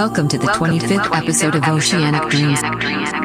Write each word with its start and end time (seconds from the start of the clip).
Welcome 0.00 0.28
to 0.28 0.38
the 0.38 0.46
25th 0.46 1.14
episode 1.14 1.54
of 1.54 1.62
Oceanic 1.64 2.30
Dreams. 2.30 3.19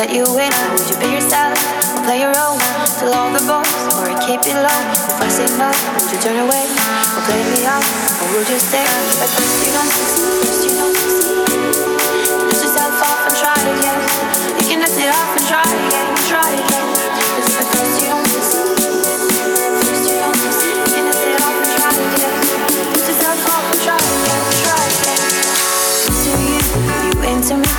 Let 0.00 0.16
you 0.16 0.24
in, 0.24 0.48
would 0.72 0.88
you 0.88 0.96
be 0.96 1.12
yourself 1.12 1.52
or 1.92 2.00
play 2.08 2.20
your 2.24 2.32
role? 2.32 2.56
Tell 2.96 3.12
all 3.12 3.28
the 3.36 3.44
boys 3.44 3.84
or 4.00 4.08
keep 4.24 4.40
it 4.48 4.56
low. 4.56 4.80
If 4.96 5.20
I 5.20 5.28
say 5.28 5.44
no, 5.60 5.68
would 5.68 6.08
you 6.08 6.16
turn 6.24 6.40
away 6.40 6.64
or 6.72 7.20
play 7.28 7.42
me 7.52 7.68
off? 7.68 7.84
Or 8.24 8.32
would 8.32 8.48
you 8.48 8.56
stay? 8.56 8.88
But 9.20 9.28
first 9.28 9.60
you 9.60 9.72
don't 9.76 9.92
succeed, 9.92 10.40
first 10.40 10.64
you 10.64 10.72
don't 10.80 10.96
succeed. 10.96 11.44
Dust 12.48 12.64
yourself 12.64 12.96
off 12.96 13.28
and 13.28 13.36
try 13.44 13.60
again. 13.60 14.00
You 14.56 14.64
can 14.72 14.80
dust 14.80 14.96
it 14.96 15.12
off 15.12 15.36
and 15.36 15.44
try 15.44 15.68
again, 15.68 16.08
try 16.32 16.48
again. 16.48 16.99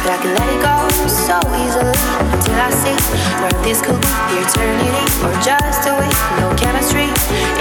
But 0.01 0.09
I 0.13 0.17
can 0.17 0.33
let 0.33 0.49
it 0.49 0.61
go 0.65 0.75
so 1.05 1.37
easily 1.61 1.93
until 2.33 2.57
I 2.57 2.69
see 2.73 2.97
where 3.37 3.53
this 3.61 3.85
could 3.85 4.01
be 4.01 4.41
eternity 4.41 4.89
or 5.21 5.33
just 5.45 5.85
a 5.85 5.93
week. 5.93 6.17
No 6.41 6.49
chemistry 6.57 7.05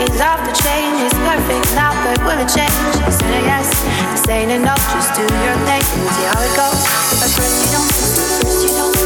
is 0.01 0.17
off 0.25 0.41
the 0.49 0.55
chain, 0.57 0.89
it's 1.05 1.17
perfect 1.29 1.69
now, 1.77 1.93
but 2.01 2.17
will 2.25 2.41
it 2.41 2.49
change? 2.49 2.73
Is 3.05 3.21
it 3.21 3.29
a 3.29 3.41
yes? 3.45 3.69
This 4.17 4.25
ain't 4.29 4.51
enough, 4.51 4.81
just 4.89 5.13
do 5.13 5.23
your 5.23 5.57
thing 5.69 5.85
and 5.85 6.09
see 6.17 6.27
how 6.33 6.41
it 6.41 6.55
goes. 6.57 6.81
But 7.21 7.29
first 7.37 7.57
you 7.61 7.69
don't, 7.77 7.93
first 7.93 8.65
you 8.65 8.73
don't 8.73 9.00